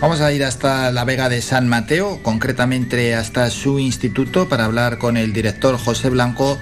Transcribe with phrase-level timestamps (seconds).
[0.00, 4.96] Vamos a ir hasta la Vega de San Mateo, concretamente hasta su instituto, para hablar
[4.96, 6.56] con el director José Blanco.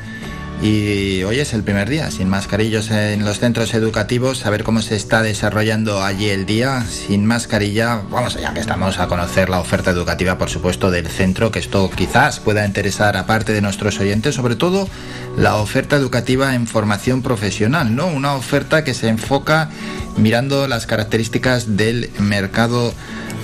[0.61, 4.83] Y hoy es el primer día, sin mascarillas en los centros educativos, a ver cómo
[4.83, 6.85] se está desarrollando allí el día.
[6.85, 11.53] Sin mascarilla, vamos allá que estamos a conocer la oferta educativa, por supuesto, del centro,
[11.53, 14.89] que esto quizás pueda interesar a parte de nuestros oyentes, sobre todo
[15.37, 18.09] la oferta educativa en formación profesional, ¿no?
[18.09, 19.71] Una oferta que se enfoca
[20.17, 22.93] mirando las características del mercado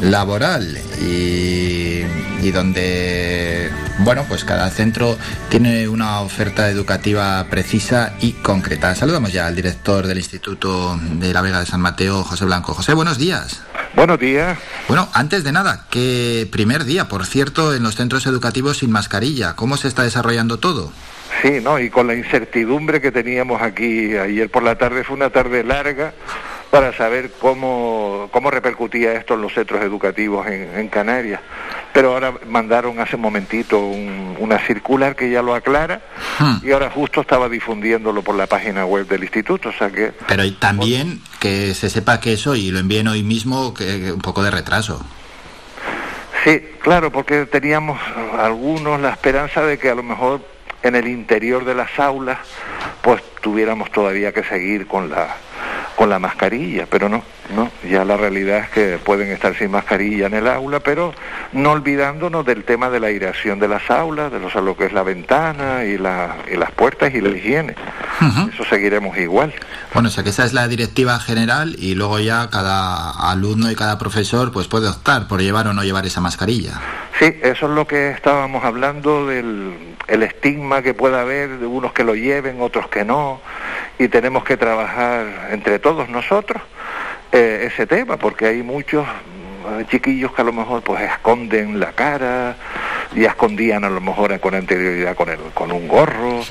[0.00, 2.02] laboral y,
[2.50, 5.16] donde, bueno, pues cada centro
[5.48, 8.94] tiene una oferta educativa precisa y concreta.
[8.94, 12.74] Saludamos ya al director del Instituto de la Vega de San Mateo, José Blanco.
[12.74, 13.62] José, buenos días.
[13.96, 14.58] Buenos días.
[14.88, 19.56] Bueno, antes de nada, qué primer día, por cierto, en los centros educativos sin mascarilla.
[19.56, 20.92] ¿Cómo se está desarrollando todo?
[21.42, 21.78] Sí, ¿no?
[21.78, 26.12] Y con la incertidumbre que teníamos aquí ayer por la tarde, fue una tarde larga
[26.74, 31.40] para saber cómo, cómo repercutía esto en los centros educativos en, Canarias.
[31.92, 36.00] Pero ahora mandaron hace un momentito una circular que ya lo aclara
[36.40, 36.66] hmm.
[36.66, 39.68] y ahora justo estaba difundiéndolo por la página web del instituto.
[39.68, 43.72] O sea que, Pero también que se sepa que eso, y lo envíen hoy mismo,
[43.72, 45.00] que, un poco de retraso.
[46.42, 48.00] Sí, claro, porque teníamos
[48.36, 50.40] algunos la esperanza de que a lo mejor
[50.82, 52.38] en el interior de las aulas
[53.00, 55.36] pues tuviéramos todavía que seguir con la
[55.96, 57.22] con la mascarilla, pero no,
[57.54, 61.14] no, ya la realidad es que pueden estar sin mascarilla en el aula, pero
[61.52, 65.02] no olvidándonos del tema de la aireación de las aulas, de lo que es la
[65.02, 67.74] ventana y, la, y las puertas y la higiene.
[68.52, 69.52] Eso seguiremos igual.
[69.92, 73.76] Bueno, o sea que esa es la directiva general y luego ya cada alumno y
[73.76, 76.80] cada profesor pues puede optar por llevar o no llevar esa mascarilla.
[77.18, 81.92] Sí, eso es lo que estábamos hablando del el estigma que pueda haber de unos
[81.92, 83.40] que lo lleven, otros que no,
[83.98, 86.62] y tenemos que trabajar entre todos nosotros
[87.32, 91.92] eh, ese tema, porque hay muchos mm, chiquillos que a lo mejor pues esconden la
[91.92, 92.56] cara,
[93.14, 96.42] ya escondían a lo mejor con anterioridad con el, con un gorro,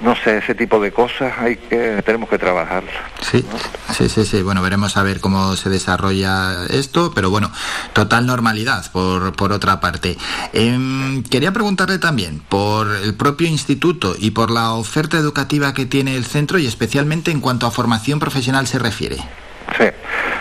[0.00, 2.84] no sé, ese tipo de cosas hay que tenemos que trabajar.
[3.20, 3.44] Sí,
[3.92, 7.50] sí, sí, sí, bueno, veremos a ver cómo se desarrolla esto, pero bueno,
[7.92, 10.16] total normalidad por, por otra parte.
[10.52, 16.16] Em, quería preguntarle también por el propio instituto y por la oferta educativa que tiene
[16.16, 19.16] el centro y especialmente en cuanto a formación profesional se refiere.
[19.76, 19.84] Sí.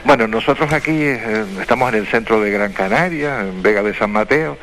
[0.05, 4.11] Bueno, nosotros aquí eh, estamos en el centro de Gran Canaria, en Vega de San
[4.11, 4.57] Mateo.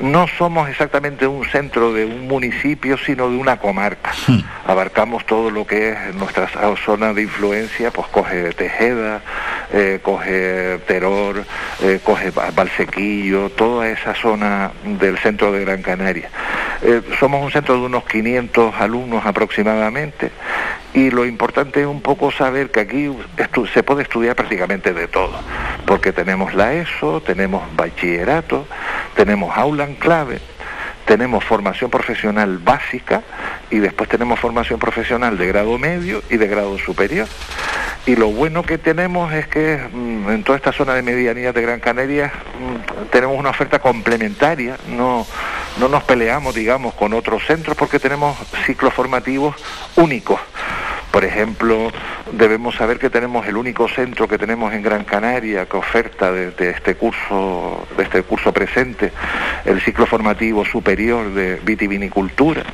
[0.00, 4.12] No somos exactamente un centro de un municipio, sino de una comarca.
[4.26, 4.40] Hmm.
[4.66, 6.48] Abarcamos todo lo que es nuestra
[6.84, 9.20] zona de influencia, pues coge Tejeda,
[9.72, 11.44] eh, coge Teror,
[11.82, 16.30] eh, coge Valsequillo, toda esa zona del centro de Gran Canaria.
[17.18, 20.30] somos un centro de unos 500 alumnos aproximadamente
[20.94, 23.10] y lo importante es un poco saber que aquí
[23.72, 25.32] se puede estudiar prácticamente de todo,
[25.86, 28.66] porque tenemos la ESO, tenemos bachillerato,
[29.14, 30.40] tenemos aula en clave,
[31.04, 33.22] tenemos formación profesional básica
[33.70, 37.28] y después tenemos formación profesional de grado medio y de grado superior.
[38.06, 41.62] Y lo bueno que tenemos es que mm, en toda esta zona de medianía de
[41.62, 42.30] Gran Canaria
[42.60, 45.26] mm, tenemos una oferta complementaria, no,
[45.78, 48.36] no nos peleamos, digamos, con otros centros porque tenemos
[48.66, 49.56] ciclos formativos
[49.96, 50.38] únicos.
[51.14, 51.92] Por ejemplo,
[52.32, 56.70] debemos saber que tenemos el único centro que tenemos en Gran Canaria que oferta desde
[56.70, 59.12] este curso, de este curso presente,
[59.64, 62.64] el ciclo formativo superior de vitivinicultura,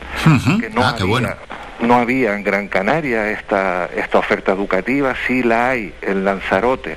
[0.58, 1.36] que no, ah, había,
[1.80, 6.96] no había en Gran Canaria esta, esta oferta educativa, sí la hay en Lanzarote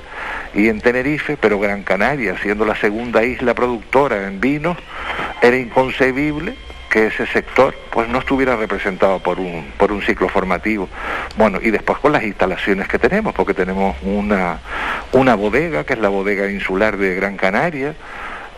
[0.54, 4.78] y en Tenerife, pero Gran Canaria, siendo la segunda isla productora en vinos,
[5.42, 6.56] era inconcebible
[6.94, 10.88] que ese sector pues no estuviera representado por un, por un ciclo formativo.
[11.36, 14.60] Bueno, y después con las instalaciones que tenemos, porque tenemos una,
[15.10, 17.96] una bodega, que es la bodega insular de Gran Canaria,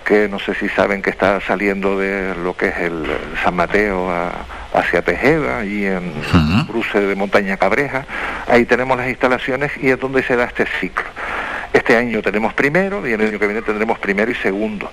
[0.05, 3.07] que no sé si saben que está saliendo de lo que es el,
[3.43, 4.11] San Mateo
[4.75, 6.13] hacia Tejeda y en
[6.67, 8.05] cruce de Montaña Cabreja.
[8.49, 11.07] Ahí tenemos las instalaciones y es donde se da este ciclo.
[11.73, 14.91] Este año tenemos primero y el año que viene tendremos primero y segundo.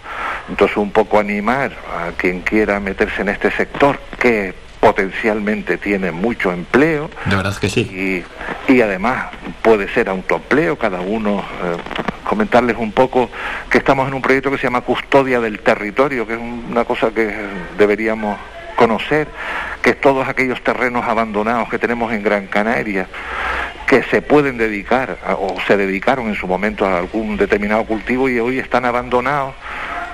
[0.49, 4.53] Entonces un poco animar a quien quiera meterse en este sector que
[4.83, 7.09] potencialmente tiene mucho empleo.
[7.25, 8.23] De verdad que sí.
[8.67, 9.27] Y, además
[9.61, 11.77] puede ser autoempleo, cada uno, eh,
[12.27, 13.29] comentarles un poco
[13.69, 17.11] que estamos en un proyecto que se llama Custodia del Territorio, que es una cosa
[17.11, 17.33] que
[17.77, 18.37] deberíamos
[18.75, 19.29] conocer,
[19.81, 23.07] que todos aquellos terrenos abandonados que tenemos en Gran Canaria,
[23.93, 28.39] que se pueden dedicar o se dedicaron en su momento a algún determinado cultivo y
[28.39, 29.53] hoy están abandonados,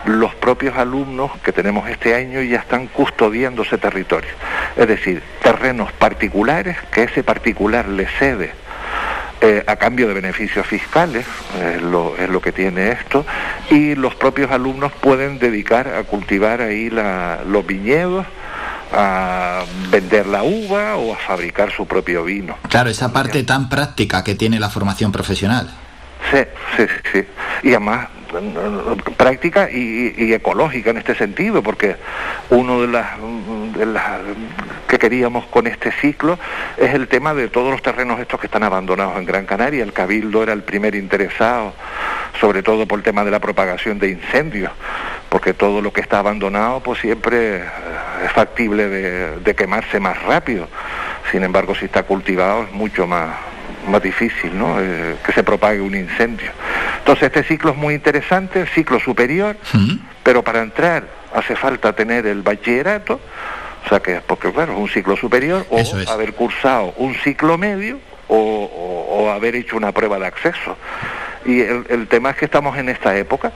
[0.04, 4.32] los propios alumnos que tenemos este año ya están custodiando ese territorio.
[4.76, 8.52] Es decir, terrenos particulares que ese particular le cede
[9.40, 11.26] eh, a cambio de beneficios fiscales,
[11.64, 13.26] es lo, es lo que tiene esto,
[13.70, 18.26] y los propios alumnos pueden dedicar a cultivar ahí la, los viñedos,
[18.94, 22.58] a vender la uva o a fabricar su propio vino.
[22.70, 25.70] Claro, esa parte tan práctica que tiene la formación profesional.
[26.32, 26.40] Sí,
[26.78, 27.26] sí, sí.
[27.64, 28.08] Y además
[29.18, 31.96] práctica y, ecológica en este sentido, porque
[32.50, 33.08] uno de las,
[33.76, 34.04] de las
[34.88, 36.38] que queríamos con este ciclo
[36.78, 39.84] es el tema de todos los terrenos estos que están abandonados en Gran Canaria.
[39.84, 41.74] El Cabildo era el primer interesado,
[42.40, 44.72] sobre todo por el tema de la propagación de incendios,
[45.30, 47.64] porque todo lo que está abandonado pues siempre
[48.24, 50.68] es factible de, de quemarse más rápido.
[51.32, 53.30] Sin embargo, si está cultivado es mucho más,
[53.88, 54.80] más difícil ¿no?
[54.80, 56.52] Eh, que se propague un incendio.
[57.00, 59.56] Entonces este ciclo es muy interesante, ciclo superior,
[60.24, 63.20] pero para entrar hace falta tener el bachillerato,
[63.86, 65.82] o sea que, porque claro, es un ciclo superior, o
[66.12, 70.76] haber cursado un ciclo medio, o, haber hecho una prueba de acceso.
[71.46, 73.52] Y el, tema es que estamos en esta época,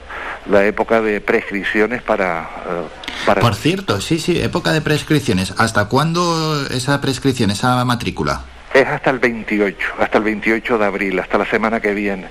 [0.46, 2.82] la época de prescripciones para, eh,
[3.26, 3.40] para...
[3.40, 5.54] Por cierto, sí, sí, época de prescripciones.
[5.58, 8.42] ¿Hasta cuándo esa prescripción, esa matrícula?
[8.74, 12.26] es hasta el 28, hasta el 28 de abril, hasta la semana que viene.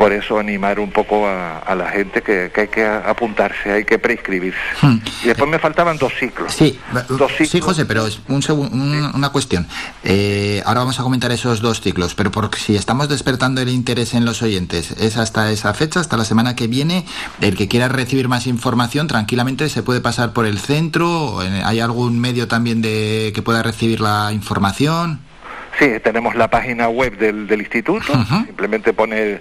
[0.00, 4.58] Por eso animar un poco a, la gente que, hay que apuntarse, hay que prescribirse.
[4.80, 4.96] Hmm.
[5.22, 6.54] Y después me faltaban dos ciclos.
[6.54, 6.80] Sí,
[7.46, 9.66] sí José, pero es un, una cuestión.
[10.02, 14.14] Eh, ahora vamos a comentar esos dos ciclos, pero porque si estamos despertando el interés
[14.14, 17.04] en los oyentes, es hasta esa fecha, hasta la semana que viene.
[17.42, 21.40] El que quiera recibir más información, tranquilamente se puede pasar por el centro.
[21.40, 25.20] ¿Hay algún medio también de que pueda recibir la información?
[25.80, 28.12] Sí, tenemos la página web del, del instituto,
[28.44, 29.40] simplemente pone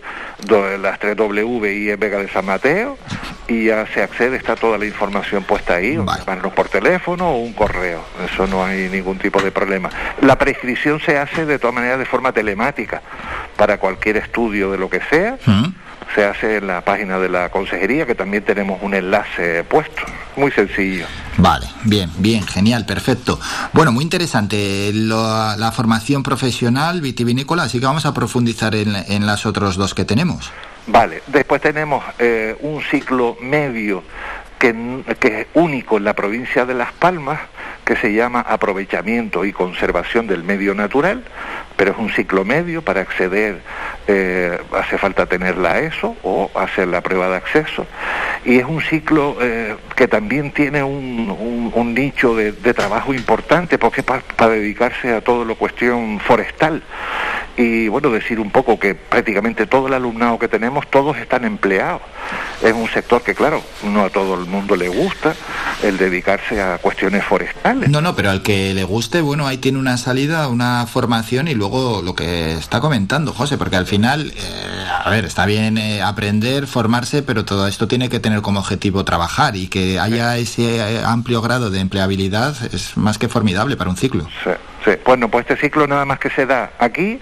[0.82, 2.98] las tres W y en Vega de San Mateo
[3.50, 6.24] y ya se accede, está toda la información puesta ahí, vale.
[6.56, 9.90] por teléfono o un correo, eso no hay ningún tipo de problema.
[10.22, 13.02] La prescripción se hace de todas maneras de forma telemática
[13.58, 15.38] para cualquier estudio de lo que sea
[16.16, 20.04] se hace en la página de la consejería, que también tenemos un enlace puesto.
[20.36, 21.06] Muy sencillo.
[21.38, 23.40] Vale, bien, bien, genial, perfecto.
[23.74, 29.46] Bueno, muy interesante la formación profesional vitivinícola, así que vamos a profundizar en, en las
[29.46, 30.52] otros dos que tenemos.
[30.88, 34.04] Vale, después tenemos eh, un ciclo medio
[34.60, 37.40] que, que es único en la provincia de Las Palmas,
[37.86, 41.24] que se llama aprovechamiento y conservación del medio natural,
[41.76, 43.62] pero es un ciclo medio para acceder,
[44.08, 47.88] eh, hace falta tener la ESO o hacer la prueba de acceso,
[48.46, 54.22] y es un ciclo eh, que también tiene un, nicho de, trabajo importante porque para
[54.50, 56.84] dedicarse a todo lo cuestión forestal.
[57.58, 62.02] Y bueno, decir un poco que prácticamente todo el alumnado que tenemos, todos están empleados.
[62.64, 65.34] Es un sector que, claro, no a todo el mundo le gusta
[65.84, 67.90] el dedicarse a cuestiones forestales.
[67.90, 71.54] No, no, pero al que le guste, bueno, ahí tiene una salida, una formación y
[71.54, 76.02] luego lo que está comentando José, porque al final, eh, a ver, está bien eh,
[76.02, 80.78] aprender, formarse, pero todo esto tiene que tener como objetivo trabajar y que haya ese
[80.78, 84.28] eh, amplio grado de empleabilidad es más que formidable para un ciclo.
[84.44, 84.52] Sí.
[84.86, 87.20] Sí, bueno, pues este ciclo nada más que se da aquí,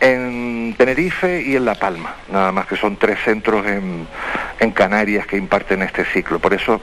[0.00, 4.08] en Tenerife y en La Palma, nada más que son tres centros en,
[4.58, 6.40] en Canarias que imparten este ciclo.
[6.40, 6.80] Por eso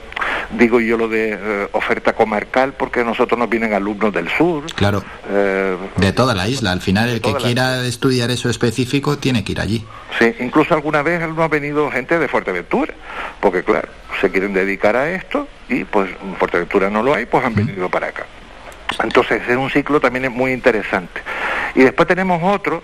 [0.50, 4.64] digo yo lo de eh, oferta comarcal, porque nosotros nos vienen alumnos del sur.
[4.74, 5.04] Claro.
[5.30, 6.72] Eh, de toda la isla.
[6.72, 9.84] Al final, el que quiera estudiar eso específico tiene que ir allí.
[10.18, 12.94] Sí, incluso alguna vez no ha venido gente de Fuerteventura,
[13.40, 13.88] porque claro,
[14.20, 17.88] se quieren dedicar a esto y pues en Fuerteventura no lo hay, pues han venido
[17.90, 18.24] para acá.
[19.02, 21.20] Entonces es un ciclo también muy interesante.
[21.74, 22.82] Y después tenemos otro,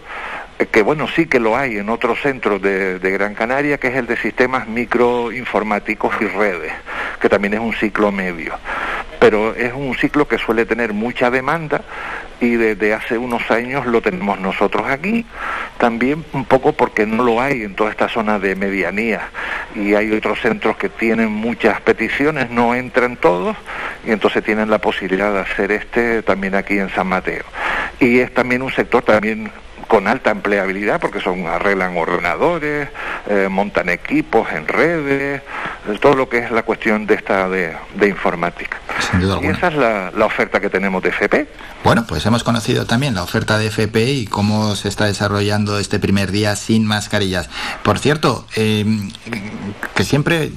[0.58, 3.88] eh, que bueno, sí que lo hay en otros centros de, de, Gran Canaria, que
[3.88, 6.72] es el de sistemas microinformáticos y redes,
[7.20, 8.54] que también es un ciclo medio.
[9.24, 11.80] Pero es un ciclo que suele tener mucha demanda
[12.42, 15.24] y desde hace unos años lo tenemos nosotros aquí,
[15.78, 19.30] también un poco porque no lo hay en toda esta zona de medianía
[19.74, 23.56] y hay otros centros que tienen muchas peticiones, no entran todos
[24.06, 27.44] y entonces tienen la posibilidad de hacer este también aquí en San Mateo.
[28.00, 29.50] Y es también un sector también
[29.88, 32.88] con alta empleabilidad porque son arreglan ordenadores,
[33.28, 35.42] eh, montan equipos en redes,
[36.00, 37.76] todo lo que es la cuestión de esta de,
[38.08, 38.78] informática.
[39.42, 41.46] y esa es la, la, oferta que tenemos de FP.
[41.84, 45.98] Bueno, pues hemos conocido también la oferta de FP y cómo se está desarrollando este
[45.98, 47.50] primer día sin mascarillas.
[47.82, 49.10] Por cierto, em,
[49.94, 50.50] que siempre,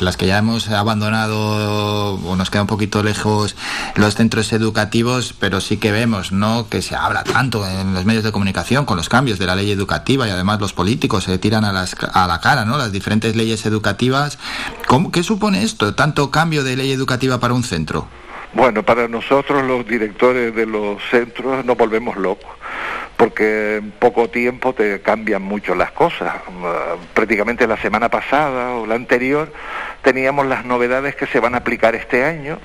[0.00, 3.56] las que ya hemos abandonado o nos queda un poquito lejos
[3.94, 6.68] los centros educativos, pero sí que vemos, ¿no?
[6.68, 9.70] Que se habla tanto en los medios de comunicación con los cambios de la ley
[9.70, 12.78] educativa y además los políticos se tiran a, las, a la cara, ¿no?
[12.78, 14.38] Las diferentes leyes educativas.
[14.86, 18.08] ¿Cómo, ¿Qué supone esto, tanto cambio de ley educativa para un centro?
[18.52, 22.50] Bueno, para nosotros los directores de los centros nos volvemos locos,
[23.16, 26.34] porque en poco tiempo te cambian mucho las cosas.
[26.48, 29.52] Uh, prácticamente la semana pasada o la anterior
[30.02, 32.58] teníamos las novedades que se van a aplicar este año,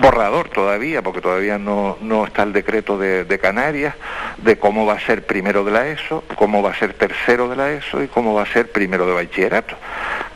[0.00, 3.94] borrador todavía, porque todavía no, no está el decreto de, de, Canarias,
[4.38, 7.54] de cómo va a ser primero de la ESO, cómo va a ser tercero de
[7.54, 9.76] la ESO y cómo va a ser primero de bachillerato,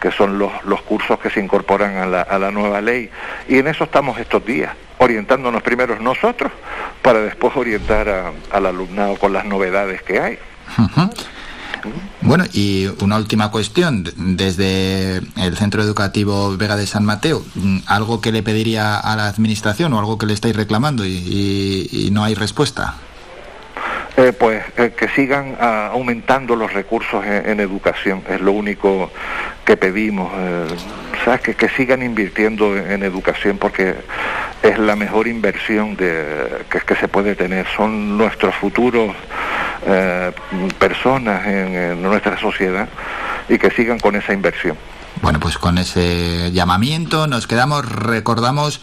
[0.04, 3.08] que son los, los cursos que se incorporan a la, a la nueva ley.
[3.49, 6.52] Y en eso estamos estos días orientándonos primero nosotros
[7.00, 10.38] para después orientar al alumnado con las novedades que hay.
[12.20, 17.42] Bueno, y una última cuestión, desde el Centro Educativo Vega de San Mateo,
[17.87, 22.25] ¿algo que le pediría a la Administración o algo que le estáis reclamando y, no
[22.25, 22.96] hay respuesta?
[24.16, 29.11] Eh, pues eh, que sigan ah, aumentando los recursos en, educación, es lo único
[29.64, 30.33] que pedimos.
[30.37, 30.66] Eh,
[31.42, 33.94] que, que sigan invirtiendo en, educación porque
[34.62, 37.66] es la mejor inversión de, que, que se puede tener.
[37.75, 39.14] Son nuestros futuros
[39.87, 40.33] eh,
[40.78, 42.88] personas en, nuestra sociedad
[43.49, 44.76] y que sigan con esa inversión.
[45.25, 48.83] Bueno, pues con ese llamamiento nos quedamos, recordamos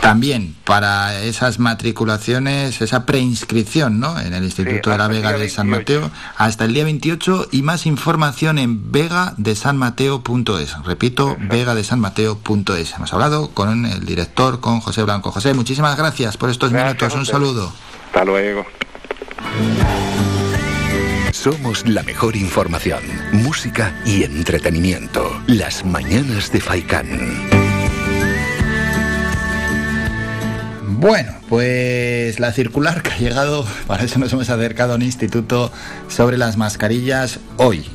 [0.00, 4.16] también para esas matriculaciones, esa preinscripción ¿no?
[4.20, 7.86] en el Instituto de la Vega de San Mateo hasta el día 28 y más
[7.86, 10.84] información en vegadesanmateo.es.
[10.84, 12.94] Repito, vegadesanmateo.es.
[12.94, 15.32] Hemos hablado con el director, con José Blanco.
[15.32, 17.12] José, muchísimas gracias por estos minutos.
[17.16, 17.72] Un saludo.
[18.06, 18.64] Hasta luego.
[21.42, 25.42] Somos la mejor información, música y entretenimiento.
[25.48, 27.08] Las mañanas de Faikán.
[31.00, 35.72] Bueno, pues la circular que ha llegado, para eso nos hemos acercado a un instituto
[36.06, 37.86] sobre las mascarillas hoy.